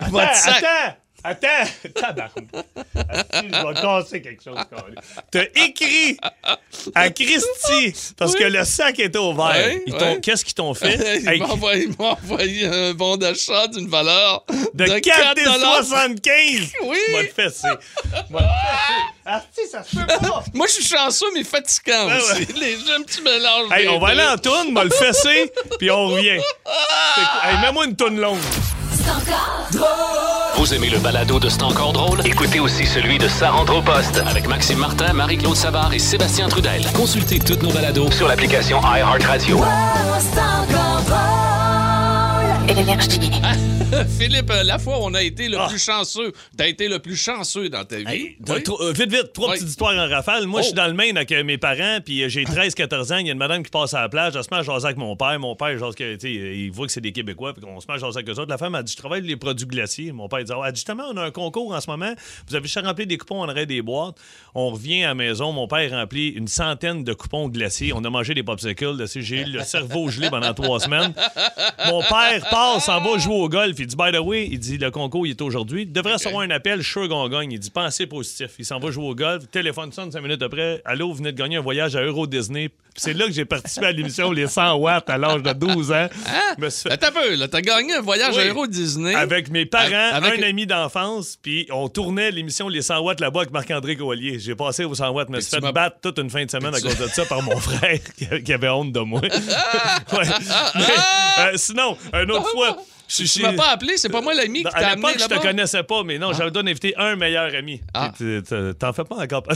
[0.10, 0.64] votre Attends, sac.
[0.64, 1.70] attends, attends.
[1.96, 2.66] Tabarnak.
[3.10, 4.58] Asti, Je vais casser quelque chose.
[5.32, 6.18] T'as écrit
[6.94, 9.46] à Christy parce que le sac était ouvert.
[9.48, 10.00] Ouais, Ils ouais.
[10.00, 11.20] t'ont- Qu'est-ce qu'ils t'ont fait?
[11.22, 16.98] Il Hey, m'a envoyé, un bon d'achat d'une valeur de, de 4,75 Oui.
[17.12, 17.68] Moi, te fesser.
[18.30, 18.42] Moi,
[19.72, 20.44] ça se fait pas.
[20.54, 22.46] Moi, je suis chanceux, mais fatigant Ouais, aussi.
[22.60, 23.72] Les, j'ai un petit mélange.
[23.72, 26.40] Hey, on va aller en tourne, m'a le fesser, puis on revient.
[27.44, 28.40] Hey, mets-moi une tourne longue.
[30.58, 32.22] Vous aimez le balado de C'est encore drôle?
[32.26, 36.86] Écoutez aussi celui de Sa au poste avec Maxime Martin, Marie-Claude Savard et Sébastien Trudel.
[36.94, 39.62] Consultez toutes nos balados sur l'application iHeartRadio.
[44.18, 45.68] Philippe, euh, la fois où on a été le Ah.
[45.70, 48.04] plus chanceux, t'as été le plus chanceux dans ta vie.
[48.08, 48.64] Hey, Oui.
[48.64, 49.56] tro- euh, vite, vite, trois Oui.
[49.58, 50.48] petites histoires en rafale.
[50.48, 50.78] Moi, je suis Oh.
[50.82, 53.18] dans le Maine avec euh, mes parents, puis j'ai 13-14 ans.
[53.18, 54.34] Il y a une madame qui passe à la plage.
[54.36, 55.40] Elle se met à jaser avec mon père.
[55.40, 58.18] Mon père, genre, il voit que c'est des Québécois, puis qu'on se met à jaser
[58.18, 58.50] avec eux autres.
[58.50, 60.12] La femme a dit Je travaille les produits glaciers.
[60.12, 62.14] Mon père dit Ah, Justement, on a un concours en ce moment.
[62.48, 64.16] Vous avez juste rempli des coupons en arrêt des boîtes.
[64.56, 65.52] On revient à la maison.
[65.52, 67.94] Mon père remplit une centaine de coupons glaciers.
[67.94, 69.06] On a mangé des popsicles.
[69.16, 71.14] J'ai eu le cerveau gelé pendant trois semaines.
[71.88, 73.76] Mon père passe, s'en va jouer au golf.
[73.80, 75.82] Il dit By the way, il dit Le concours, il est aujourd'hui.
[75.84, 76.80] Il devrait recevoir un appel.
[76.80, 77.52] Je suis sûr qu'on gagne.
[77.52, 78.52] Il dit Pensez positif.
[78.60, 79.44] Il s'en va jouer au golf.
[79.52, 80.82] Téléphone sonne cinq minutes après.
[80.86, 82.70] Allô, vous venez de gagner un voyage à Euro Disney.
[82.70, 85.92] Puis c'est là que j'ai participé à l'émission Les 100 watts à l'âge de 12
[85.92, 86.08] ans.
[86.28, 86.70] Hein?
[86.70, 88.44] Fait- un peu, là, t'as gagné un voyage Oui.
[88.44, 89.14] à Euro Disney.
[89.14, 93.42] Avec mes parents, Avec- un ami d'enfance, puis on tournait l'émission Les 100 watts là-bas
[93.42, 94.40] avec Marc-André Coallier.
[94.40, 96.80] J'ai passé aux 100 watts, me suis fait battre toute une fin de semaine à
[96.80, 98.00] cause de ça par mon frère
[98.44, 99.20] qui- avait honte de moi.
[100.14, 100.24] Ouais.
[100.76, 100.84] Mais,
[101.40, 102.78] euh, sinon, une autre fois,
[103.08, 105.30] je suis Tu m'as pas appelé, c'est pas moi l'ami qui t'a à amené l'époque,
[105.30, 107.82] je te connaissais pas, mais non, j'avais donné invité un meilleur ami.
[107.94, 108.12] Ah.
[108.80, 109.44] T'en fais pas encore.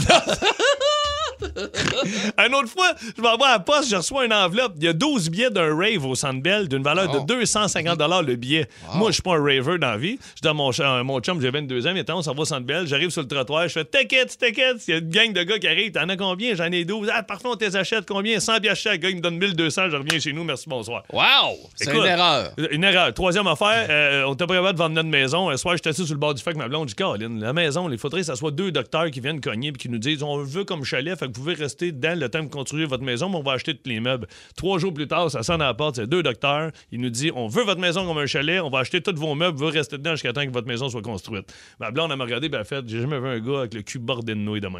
[2.46, 4.74] Une autre fois, je m'envoie à la poste, je reçois une enveloppe.
[4.76, 7.20] Il y a 12 billets d'un rave au Centre Bell d'une valeur Oh.
[7.20, 8.68] de 250 le billet.
[8.94, 10.18] Moi, je suis pas un raver dans la vie.
[10.42, 12.66] Je à mon, à mon chum, j'ai 22 ans, maintenant on s'en va au Centre
[12.66, 12.86] Bell.
[12.86, 14.86] J'arrive sur le trottoir, je fais tickets, tickets.
[14.88, 15.92] Il y a une gang de gars qui arrivent.
[15.92, 16.54] T'en as combien?
[16.54, 17.08] J'en ai 12.
[17.12, 18.06] Ah, parfait, on te les achète.
[18.06, 18.38] Combien?
[18.40, 19.00] 100 piastres chaque.
[19.00, 19.90] Gars, il me donne 1200.
[19.90, 20.44] Je reviens chez nous.
[20.44, 21.02] Merci, bonsoir.
[21.12, 21.56] Wow!
[21.74, 22.50] C'est une erreur.
[22.70, 23.12] Une erreur.
[23.14, 25.50] Troisième affaire, euh, on était pas capable de vendre notre maison.
[25.50, 26.88] Un soir, j'étais assis sur le bord du feu avec ma blonde.
[26.88, 29.68] Je dis, Caroline, la maison, il faudrait que ça soit deux docteurs qui viennent cogner
[29.68, 32.42] et qui nous disent, on veut comme chalet, fait vous pouvez rester dedans le temps
[32.42, 34.26] de construire votre maison, mais on va acheter tous les meubles.
[34.56, 36.72] Trois jours plus tard, ça sonne à la porte, c'est deux docteurs.
[36.90, 39.34] Il nous dit, on veut votre maison comme un chalet, on va acheter tous vos
[39.34, 41.52] meubles, vous restez dedans jusqu'à temps que votre maison soit construite.
[41.78, 43.98] Ma blonde, elle m'a regardé, ben, fait, j'ai jamais vu un gars avec le cul
[43.98, 44.70] bordé de nouilles de.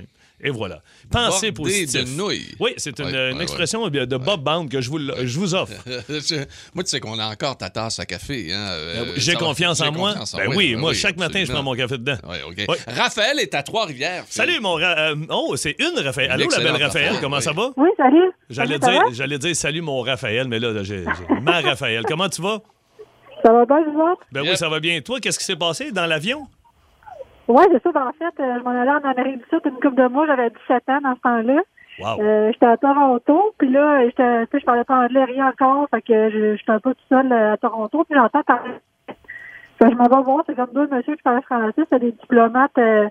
[0.42, 0.83] Et voilà.
[1.11, 2.05] Pensez Bordé positif.
[2.05, 2.55] de nouilles.
[2.59, 3.42] Oui, c'est une, Ouais, euh, ouais, une ouais.
[3.42, 5.72] expression de de Bob Bound que je vous, je vous offre.
[6.74, 8.53] Moi, tu sais qu'on a encore ta tasse à café.
[8.53, 8.68] Hein?
[8.70, 10.11] euh, J'ai ça va- confiance j'ai en moi.
[10.12, 12.16] confiance en Ben oui, Ben moi, chaque matin, je prends mon café dedans.
[12.29, 12.57] Ouais, OK.
[12.68, 12.76] Ouais.
[12.87, 14.24] Raphaël est à Trois-Rivières.
[14.29, 14.74] Salut, mon.
[14.74, 16.31] Ra- euh, oh, c'est une Raphaël.
[16.31, 17.42] Allô, la belle Raphaël, Raphaël, comment oui.
[17.42, 17.70] ça va?
[17.76, 18.31] Oui, salut.
[18.48, 19.03] J'allais dire, va?
[19.12, 22.05] j'allais dire salut, mon Raphaël, mais là, j'ai j'ai- ma Raphaël.
[22.09, 22.61] Comment tu vas?
[23.44, 24.16] Ça va bien, vous?
[24.33, 25.00] Ben oui, ça va bien.
[25.00, 26.46] Toi, qu'est-ce qui s'est passé dans l'avion?
[27.52, 28.06] Oui, c'est ça.
[28.06, 30.26] En fait, euh, je m'en allais en Amérique du Sud une couple de mois.
[30.26, 31.60] J'avais 17 ans dans ce temps-là.
[31.98, 32.20] Wow.
[32.22, 36.30] Euh, j'étais à Toronto, puis là, j'étais, je parlais pas anglais, rien encore, fait que
[36.30, 38.74] je- j'étais un peu tout seul euh, à Toronto, puis j'entends parler.
[39.06, 42.12] Fait que je m'en vais voir, c'est comme deux monsieur qui parlaient français, c'est des
[42.12, 43.08] diplomates euh,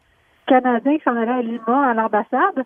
[0.48, 2.64] canadiens qui s'en allaient à Lima, à l'ambassade.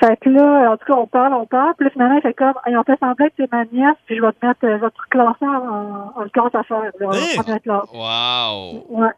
[0.00, 2.34] Fait que là, en tout cas, on parle, on parle, puis là, finalement, il fait
[2.34, 4.66] comme, ils ont fait semblant que c'est ma nièce, puis je vais te mettre, je
[4.66, 7.38] vais te classer en, en classe à faire, là, Hey!
[7.38, 7.88] en première classe.
[7.92, 8.86] Wow!
[8.88, 9.08] Ouais.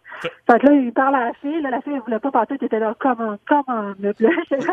[0.50, 1.60] Fait que là, il parle à la fille.
[1.62, 2.56] Là, la fille, elle voulait pas partir.
[2.60, 4.28] Elle était là, comment, comment, me plaît.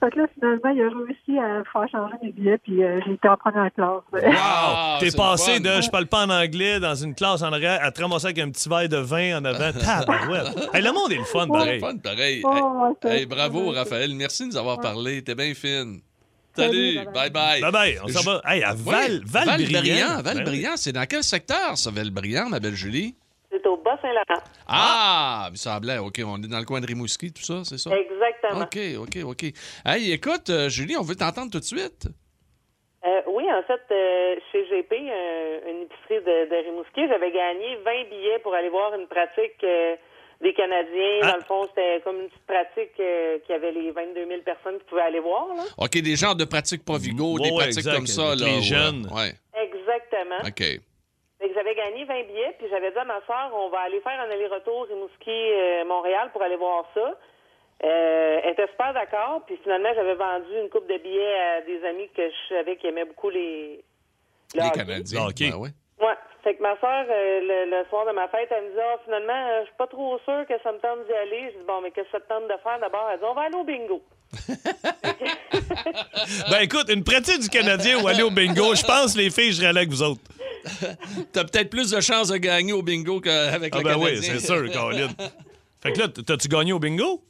[0.00, 3.14] Fait que là, finalement, il a réussi à faire changer mes billets, puis euh, j'ai
[3.14, 4.02] été en première classe.
[4.12, 4.20] Wow!
[5.00, 8.00] T'es passé de je parle pas en anglais dans une classe en arrière à te
[8.00, 9.72] ramasser avec un petit verre de vin en avant.
[10.06, 10.70] Tabarouette.
[10.72, 11.80] Hey, le monde est le fun, pareil.
[11.80, 12.42] fun, pareil.
[12.44, 13.78] Oh, Hey, ouais, hey, bravo, ouais.
[13.78, 14.14] Raphaël.
[14.14, 15.20] Merci de nous avoir parlé.
[15.28, 16.00] T'es bien fine.
[16.56, 17.30] Salut, Salut, bye-bye.
[17.30, 17.60] bye-bye.
[17.60, 18.40] Bye bye, on s'en va.
[18.46, 19.26] Hey, à Oui, Val, Val-Brillant.
[19.26, 20.08] Val-Brillant.
[20.08, 20.22] Ben oui.
[20.24, 23.14] Val-Brillant, c'est dans quel secteur, ça, Val-Brillant, ma belle Julie?
[23.50, 24.42] C'est au Bas-Saint-Laurent.
[24.66, 25.98] Ah, il me semblait.
[25.98, 27.90] OK, on est dans le coin de Rimouski, tout ça, c'est ça?
[27.94, 28.62] Exactement.
[28.62, 29.52] OK, OK, OK.
[29.84, 32.08] Hey, écoute, euh, Julie, on veut t'entendre tout de suite.
[33.04, 37.76] Euh, oui, en fait, euh, chez GP, euh, une épicerie de, de Rimouski, j'avais gagné
[37.84, 39.94] 20 billets pour aller voir une pratique euh,
[40.40, 41.18] des Canadiens.
[41.22, 41.30] Ah.
[41.32, 44.42] Dans le fond, c'était comme une petite pratique euh, qu'il y avait les 22 000
[44.42, 45.48] personnes qui pouvaient aller voir.
[45.56, 45.64] Là.
[45.78, 48.34] OK, des genres de pratiques Provigo, Ouais, des pratiques exact, comme ça.
[48.34, 48.62] là, les ouais.
[48.62, 49.08] jeunes.
[49.12, 50.38] Ouais, Exactement.
[50.46, 50.58] OK.
[51.40, 54.00] Fait que j'avais gagné 20 billets, puis j'avais dit à ma soeur, on va aller
[54.00, 57.18] faire un aller-retour Rimouski-Montréal pour aller voir ça.
[57.84, 61.84] Euh, elle était super d'accord, puis finalement, j'avais vendu une coupe de billets à des
[61.84, 63.84] amis que je savais qui aimaient beaucoup les,
[64.54, 64.78] le Les hockey.
[64.78, 65.26] Canadiens.
[65.26, 65.50] Hockey.
[65.50, 65.68] ben ouais.
[66.00, 66.14] Ouais.
[66.48, 68.96] Fait que ma soeur, euh, le, le soir de ma fête, elle me dit, ah,
[69.04, 71.52] finalement, euh, je suis pas trop sûre que ça me tente d'y aller.
[71.52, 73.06] Je dis, bon, mais qu'est-ce que ça te tente de faire d'abord?
[73.12, 74.02] Elle dit, on va aller au bingo.
[76.50, 79.62] Ben écoute, une pratique du Canadien ou aller au bingo, je pense, les filles, je
[79.64, 80.22] avec vous autres.
[81.32, 84.40] T'as peut-être plus de chances de gagner au bingo qu'avec Ah le ben oui, c'est
[84.40, 85.10] sûr, Caroline.
[85.82, 87.22] Fait que là, t'as-tu gagné au bingo?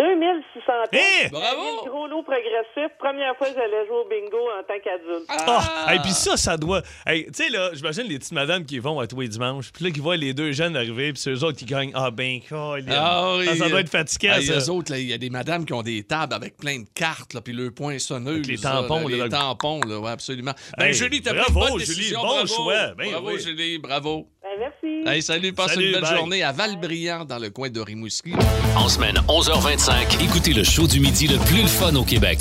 [0.00, 0.96] 2600 Eh!
[0.96, 1.30] pièces.
[1.30, 1.60] Bravo!
[1.84, 2.96] Un gros lot progressif.
[2.98, 5.26] Première fois que j'allais jouer au bingo en tant qu'adulte.
[5.28, 5.94] Ah!
[5.94, 6.80] Et puis ça, ça doit.
[7.06, 9.84] Hey, tu sais, là, j'imagine les petites madames qui vont à tous les dimanches, puis
[9.84, 11.92] là, qui voient les deux jeunes arriver, puis c'est eux autres qui gagnent.
[11.94, 12.86] Ah, ben, Caroline.
[12.90, 13.56] Ah oui.
[13.58, 14.54] ça doit être fatigant, Ah, ça.
[14.58, 16.86] eux autres, là, il y a des madames qui ont des tables avec plein de
[16.94, 18.36] cartes, là, puis le point sonneuse.
[18.36, 20.52] Avec les là, tampons, là, là, les tampons, là, ouais, absolument.
[20.78, 22.20] Ben, Hey, Julie, t'as bravo, pris une bonne Julie, décision.
[22.20, 22.46] bon bravo.
[22.46, 22.94] choix.
[22.96, 23.40] Ben bravo, oui.
[23.40, 24.26] Julie, bravo.
[24.42, 25.06] Ben, merci.
[25.06, 26.16] Hey, salut, passe Salut, une belle bye.
[26.16, 28.32] journée à Val-Brillant, dans le coin de Rimouski.
[28.74, 32.38] En semaine 11h25, écoutez le show du midi le plus le fun au Québec.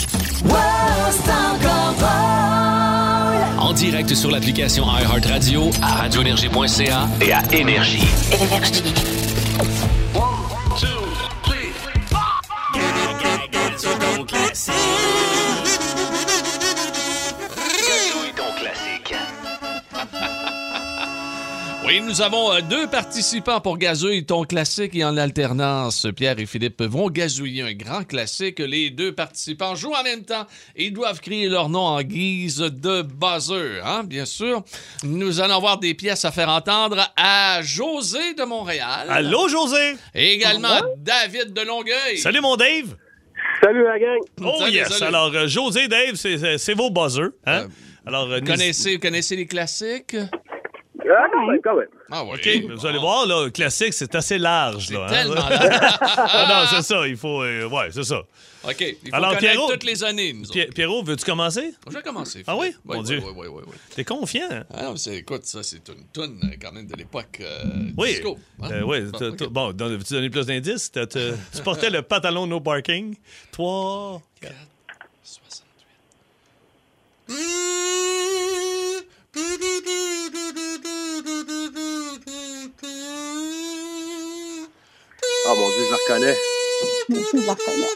[3.60, 8.08] En direct sur l'application iHeartRadio, à radioénergie.ca et à Énergie.
[8.40, 9.89] Gazouille
[22.10, 26.08] nous avons euh, deux participants pour Gazouille, ton classique et en alternance.
[26.16, 28.58] Pierre et Philippe vont gazouiller un grand classique.
[28.58, 32.58] Les deux participants jouent en même temps et ils doivent crier leur nom en guise
[32.58, 34.64] de buzzer, hein, bien sûr.
[35.04, 39.06] Nous allons avoir des pièces à faire entendre à José de Montréal.
[39.08, 39.94] Allô, José?
[40.16, 42.18] Et également David de Longueuil.
[42.18, 42.96] Salut, mon Dave.
[43.62, 44.18] Salut la gang.
[44.42, 44.88] Oh, Salut, yes.
[44.90, 45.04] salut.
[45.16, 47.30] Alors, euh, José, Dave, c'est- vos buzzers.
[47.46, 47.66] Hein?
[47.66, 47.68] Euh,
[48.08, 50.16] Alors, Vous connaissez, vous connaissez les classiques?
[51.02, 51.88] Ah, quand même, quand même.
[52.12, 52.32] Ah oui.
[52.34, 54.90] OK, mais vous allez voir, là, le classique, c'est assez large.
[54.90, 55.10] Là, hein?
[55.10, 55.98] Tellement large.
[56.02, 57.42] Ah non, c'est ça, il faut...
[57.44, 58.22] euh, ouais, c'est ça.
[58.64, 58.76] OK.
[58.82, 60.74] Il faut Alors, Pierrot- toutes les années, nous Pi- autres.
[60.74, 61.74] Pierrot, veux-tu commencer?
[61.88, 62.44] Je vais commencer.
[62.48, 62.68] Ah oui?
[62.68, 62.80] Philippe.
[62.86, 63.22] Mon oui, Dieu.
[63.24, 63.74] Oui, oui, oui, oui.
[63.96, 64.64] T'es confiant, hein?
[64.74, 67.64] Ah non, c'est, écoute, ça, c'est une toune euh, quand même de l'époque euh,
[67.98, 68.10] Oui.
[68.16, 68.38] disco.
[68.62, 68.68] hein?
[68.72, 69.38] Euh, oui, Bon, t'as- ok.
[69.38, 70.92] t'as- bon, veux-tu donner plus d'indices?
[70.92, 73.16] T'as- t'as- tu portais le pantalon no parking?
[73.52, 74.54] Trois, quatre,
[85.52, 86.38] Oh mon Dieu, je le reconnais.
[87.10, 87.88] Moi aussi, je la reconnais.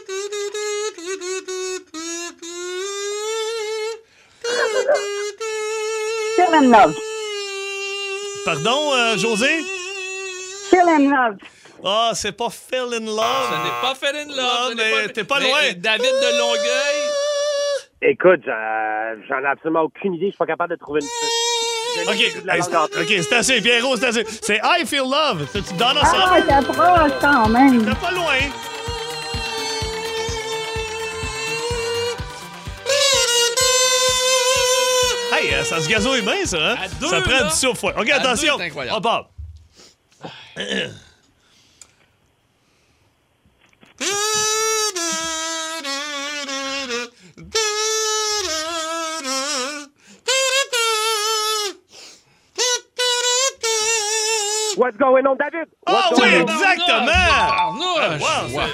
[6.32, 6.96] Still in love.
[8.44, 9.62] Pardon, euh, José?
[10.66, 11.36] Still in love.
[11.84, 13.50] Ah, c'est pas Fell in Love.
[13.50, 14.70] Ce n'est pas fait in love.
[14.70, 15.60] Non, mais t'es pas loin.
[15.76, 17.02] David de Longueuil.
[18.02, 18.40] Écoute,
[19.28, 20.26] j'en ai absolument aucune idée.
[20.26, 21.08] Je suis pas capable de trouver une.
[22.02, 24.26] OK, langue c'est- assez, Pierrot, c'est assez.
[24.42, 25.46] C'est I Feel Love.
[25.52, 26.46] C'est Donna Ah, Summer.
[26.46, 27.84] t'es proche quand même.
[27.84, 28.34] T'es pas loin.
[35.32, 36.76] Hey, euh, ça se gazouille bien, ça, hein?
[36.80, 37.44] À deux, ça prend là.
[37.44, 37.86] du souffle.
[37.98, 38.56] OK, À attention.
[38.56, 38.96] deux, incroyable.
[38.96, 39.30] On part.
[54.84, 55.68] What's going on, David?
[55.86, 56.48] Ah What's oui, going on?
[56.52, 57.08] exactement!
[57.08, 58.20] Arnouche!
[58.20, 58.70] Wow, Ouais.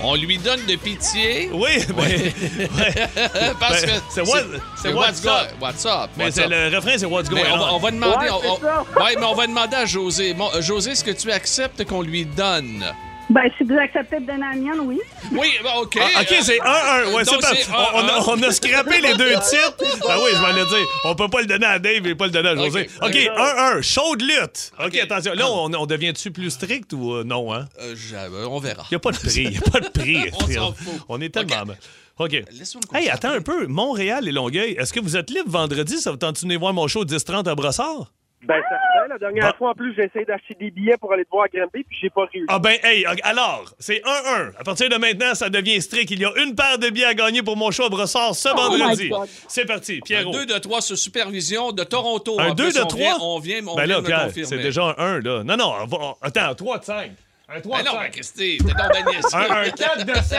[0.00, 2.32] On lui donne de pitié Oui, mais, ouais.
[3.60, 4.44] parce Ben, que c'est what-
[4.80, 5.48] c'est what's, what's up.
[5.60, 6.10] what's up.
[6.16, 6.48] mais what's up.
[6.48, 7.74] le refrain, c'est What's Mais Going on, va, On.
[7.74, 8.16] on va demander.
[8.16, 10.34] Ouais, on- on- ouais, mais on va demander à José.
[10.34, 12.84] Bon, José, est-ce que tu acceptes qu'on lui donne?
[13.30, 14.98] Ben, si vous acceptez de donner la mienne, oui.
[15.32, 15.98] Oui, ben, OK.
[16.00, 17.12] Ah, OK, euh, c'est 1-1.
[17.14, 18.24] Ouais, donc c'est On, on a, 1-1.
[18.26, 19.98] on a scrappé les deux titres.
[20.08, 20.86] Ah oui, je m'en ai dit.
[21.04, 22.88] On peut pas le donner à Dave et pas le donner à José.
[23.02, 23.08] OK.
[23.08, 23.82] OK, 1-1.
[23.82, 24.72] Chaude lutte.
[24.78, 24.96] OK, OK.
[24.96, 25.32] attention.
[25.34, 27.66] Là, on, on devient-tu plus strict ou euh, non, hein?
[27.82, 28.84] Euh, j'avais- on verra.
[28.90, 29.42] Il n'y a pas de prix.
[29.42, 30.30] Il n'y a pas de prix.
[30.32, 30.94] On s'en fout.
[31.10, 31.64] On est tellement.
[31.64, 31.76] OK.
[32.20, 32.32] OK.
[32.32, 33.10] Hey, concentrer.
[33.10, 33.66] attends un peu.
[33.66, 35.98] Montréal et Longueuil, est-ce que vous êtes libre vendredi?
[36.00, 38.10] Ça vous tente de venir voir mon show 10-30 à Brossard?
[38.42, 39.08] Ben, ça fait.
[39.08, 39.58] La dernière Bon.
[39.58, 41.98] fois, en plus, j'ai essayé d'acheter des billets pour aller te voir à Granby, puis
[42.00, 42.46] j'ai pas réussi.
[42.48, 44.52] Ah ben, hey, alors, c'est 1-1.
[44.58, 46.10] À partir de maintenant, ça devient strict.
[46.12, 48.48] Il y a une paire de billets à gagner pour mon show à Brossard ce
[48.48, 49.04] vendredi.
[49.04, 49.28] my God.
[49.48, 50.32] C'est parti, Un Pierrot.
[50.32, 52.38] 2 de 3 sous supervision de Toronto.
[52.38, 53.00] Un En 2 plus, de on 3?
[53.00, 54.46] vient- On vient, on ben vient là, de me Pierre, confirmer.
[54.48, 55.42] c'est déjà un 1, là.
[55.44, 55.74] Non, non,
[56.22, 57.10] attends, un 3 de 5.
[57.48, 58.02] Un 3 Ben de non, 5.
[58.02, 59.28] ben Christy, t'es ben niaiseux.
[59.34, 60.38] un, un 4 de 7.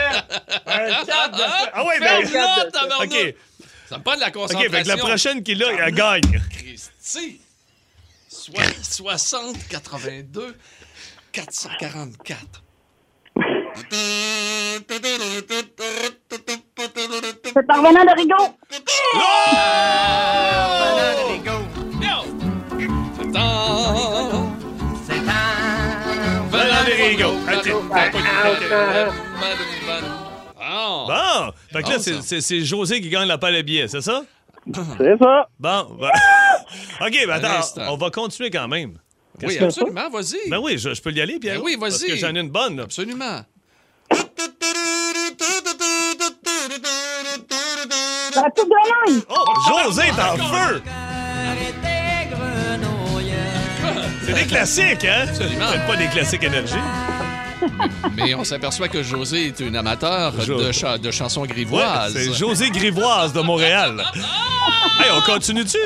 [0.66, 1.70] Un 4 de 7.
[1.74, 2.26] Ah ouais, ben...
[2.26, 3.08] Ferme-la, tabarnak.
[3.12, 3.34] OK,
[3.88, 4.70] Ça me prend de la OK, concentration.
[4.72, 6.22] fait que la prochaine qui l'a, elle gagne.
[6.56, 7.40] Christy.
[8.40, 10.56] Soi- 60, 82,
[11.32, 12.62] 444.
[17.44, 18.54] C'est parvenant de Rigaud.
[18.70, 18.82] C'est.
[30.58, 31.04] Ah.
[31.08, 32.20] Bon, fait que là, Bon, c'est- ça.
[32.22, 34.22] c'est c'est José qui gagne la palle à billets, c'est ça?
[34.98, 35.48] C'est ça.
[35.58, 36.10] Bon, ben-
[37.00, 38.98] OK, ben Un attends, on va continuer quand même.
[39.42, 40.50] Oui, absolument, vas-y.
[40.50, 41.56] Ben oui, je, je peux y aller, Pierre.
[41.56, 41.90] Ben oui, vas-y.
[41.90, 42.82] Parce que j'en ai une bonne, là.
[42.84, 43.44] Absolument.
[48.34, 48.44] La.
[49.28, 50.82] Oh, José est en feu!
[54.24, 55.26] C'est des classiques, hein?
[55.28, 55.66] Absolument.
[55.72, 56.74] C'est pas des classiques énergie.
[58.16, 62.12] Mais on s'aperçoit que José est une amateur Jo- de, cha- de chansons Ouais, grivoises.
[62.12, 64.02] c'est José Grivoise de Montréal.
[65.00, 65.78] hey, on continue-tu?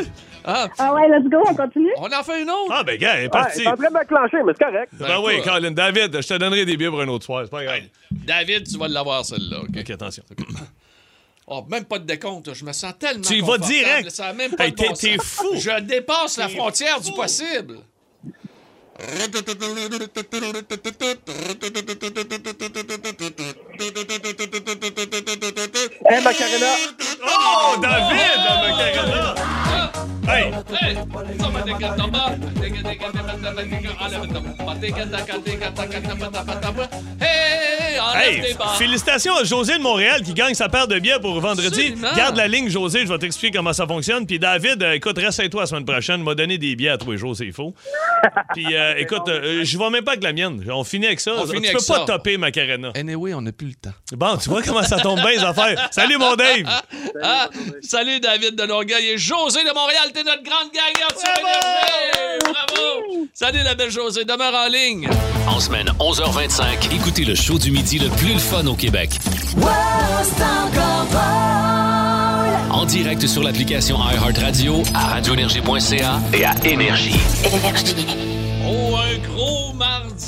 [0.47, 1.91] Ah, Ah ouais, let's go, on continue.
[1.97, 2.71] on en fait une autre?
[2.71, 3.63] Ah, ben, gars, elle est Ouais, partie.
[3.63, 4.93] c'est en train de m'enclencher, mais c'est correct.
[4.93, 5.55] ben oui, quoi?
[5.55, 7.43] Colin, David, je te donnerai des billets pour un autre soir.
[7.45, 7.81] C'est pas grave.
[8.11, 9.61] David, tu vas l'avoir, celle-là.
[9.61, 9.69] OK?
[9.81, 10.23] OK, attention.
[11.47, 12.53] Oh, même pas de décompte.
[12.55, 14.11] Je me sens tellement Tu y vas direct.
[14.11, 15.49] Ça a même pas Hey, de bon t'es- fou.
[15.55, 17.79] Je dépasse la frontière du possible.
[26.07, 26.73] Hey, Macarena.
[27.25, 28.39] Oh, David,
[28.77, 29.64] Macarena!
[30.27, 30.53] Hey,
[37.21, 38.41] Hey!
[38.41, 38.55] Hey!
[38.79, 41.67] Félicitations à José de Montréal qui gagne sa paire de billets pour vendredi.
[41.93, 42.15] Absolument.
[42.17, 44.27] Garde la ligne, José, je vais t'expliquer comment ça fonctionne.
[44.27, 46.23] Puis David, euh, écoute, reste avec toi la semaine prochaine.
[46.23, 47.75] m'a donné des billets à tous les jours, c'est faux.
[48.55, 50.65] Puis euh, écoute, euh, je vais même pas avec la mienne.
[50.71, 51.33] On finit avec ça.
[51.37, 52.05] On tu finit peux avec pas ça.
[52.07, 52.91] topper Macarena.
[52.95, 53.95] Anyway, on n'a plus le temps.
[54.17, 55.89] Bon, tu vois comment ça tombe bien, les affaires.
[55.91, 56.65] Salut, mon Dave!
[57.23, 57.49] Ah,
[57.83, 62.39] salut David de Longueuil et José de Montréal, t'es notre grande gagnante sur Énergie!
[62.41, 63.27] Bravo!
[63.35, 65.09] Salut la belle José, demeure en ligne.
[65.49, 69.11] En semaine 11h25, écoutez le show du midi le plus le fun au Québec.
[72.71, 77.19] En direct sur l'application iHeartRadio, à radioénergie.ca et à Énergie.
[77.43, 77.59] Gros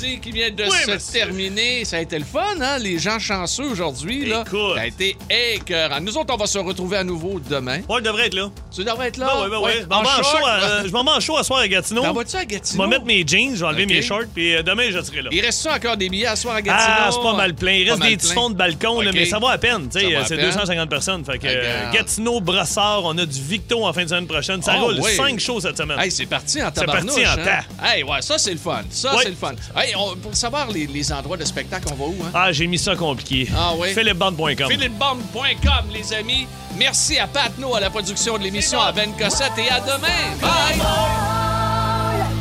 [0.05, 1.19] qui vient de Oui, se monsieur.
[1.19, 1.85] terminer.
[1.85, 2.77] Ça a été le fun, hein?
[2.79, 4.43] Les gens chanceux aujourd'hui, là.
[4.75, 5.99] Ça a été écœurant.
[6.01, 7.79] Nous autres, on va se retrouver à nouveau demain.
[7.89, 8.49] Ouais, je devrais être là.
[8.73, 9.31] Tu devrais être là?
[9.35, 9.81] Ben ouais, ben ouais.
[9.81, 12.01] Je m'en En vais en show à- euh, je soir à Gatineau.
[12.03, 12.83] T'en vas-tu à Je Gatineau?
[12.83, 15.29] vais mettre mes jeans, je vais enlever mes shorts, puis euh, demain, je serai là.
[15.31, 16.83] Il reste encore des billets à soir à Gatineau?
[16.99, 17.73] Ah, c'est pas mal plein.
[17.73, 19.89] Il reste des petits fonds de balcon, là, mais ça va à peine.
[19.89, 20.45] tu sais, Ça à C'est peine.
[20.45, 21.25] 250 personnes.
[21.25, 21.91] Fait que, euh.
[21.91, 24.61] Gatineau, Brossard, on a du Victo en fin de semaine prochaine.
[24.61, 24.99] Ça Ah, roule.
[25.01, 25.11] oui.
[25.15, 25.99] Cinq shows cette semaine.
[25.99, 27.23] Hey, c'est parti en C'est tabarnouche.
[27.23, 27.59] parti en hein?
[27.83, 28.81] Hey, ouais, ça, c'est le fun.
[28.89, 29.53] Ça, c'est le fun.
[29.75, 32.31] Hey, on- pour savoir les, les endroits de spectacle, on va où, hein?
[32.33, 33.47] Ah, j'ai mis ça compliqué.
[33.55, 33.93] Ah oui?
[33.93, 34.69] PhilipBand.com.
[34.69, 36.47] philipbomb.com, les amis.
[36.77, 40.37] Merci à Pat No à la production de l'émission, à Ben Cossette et à demain.
[40.41, 40.79] Bye!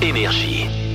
[0.09, 0.86] Énergie.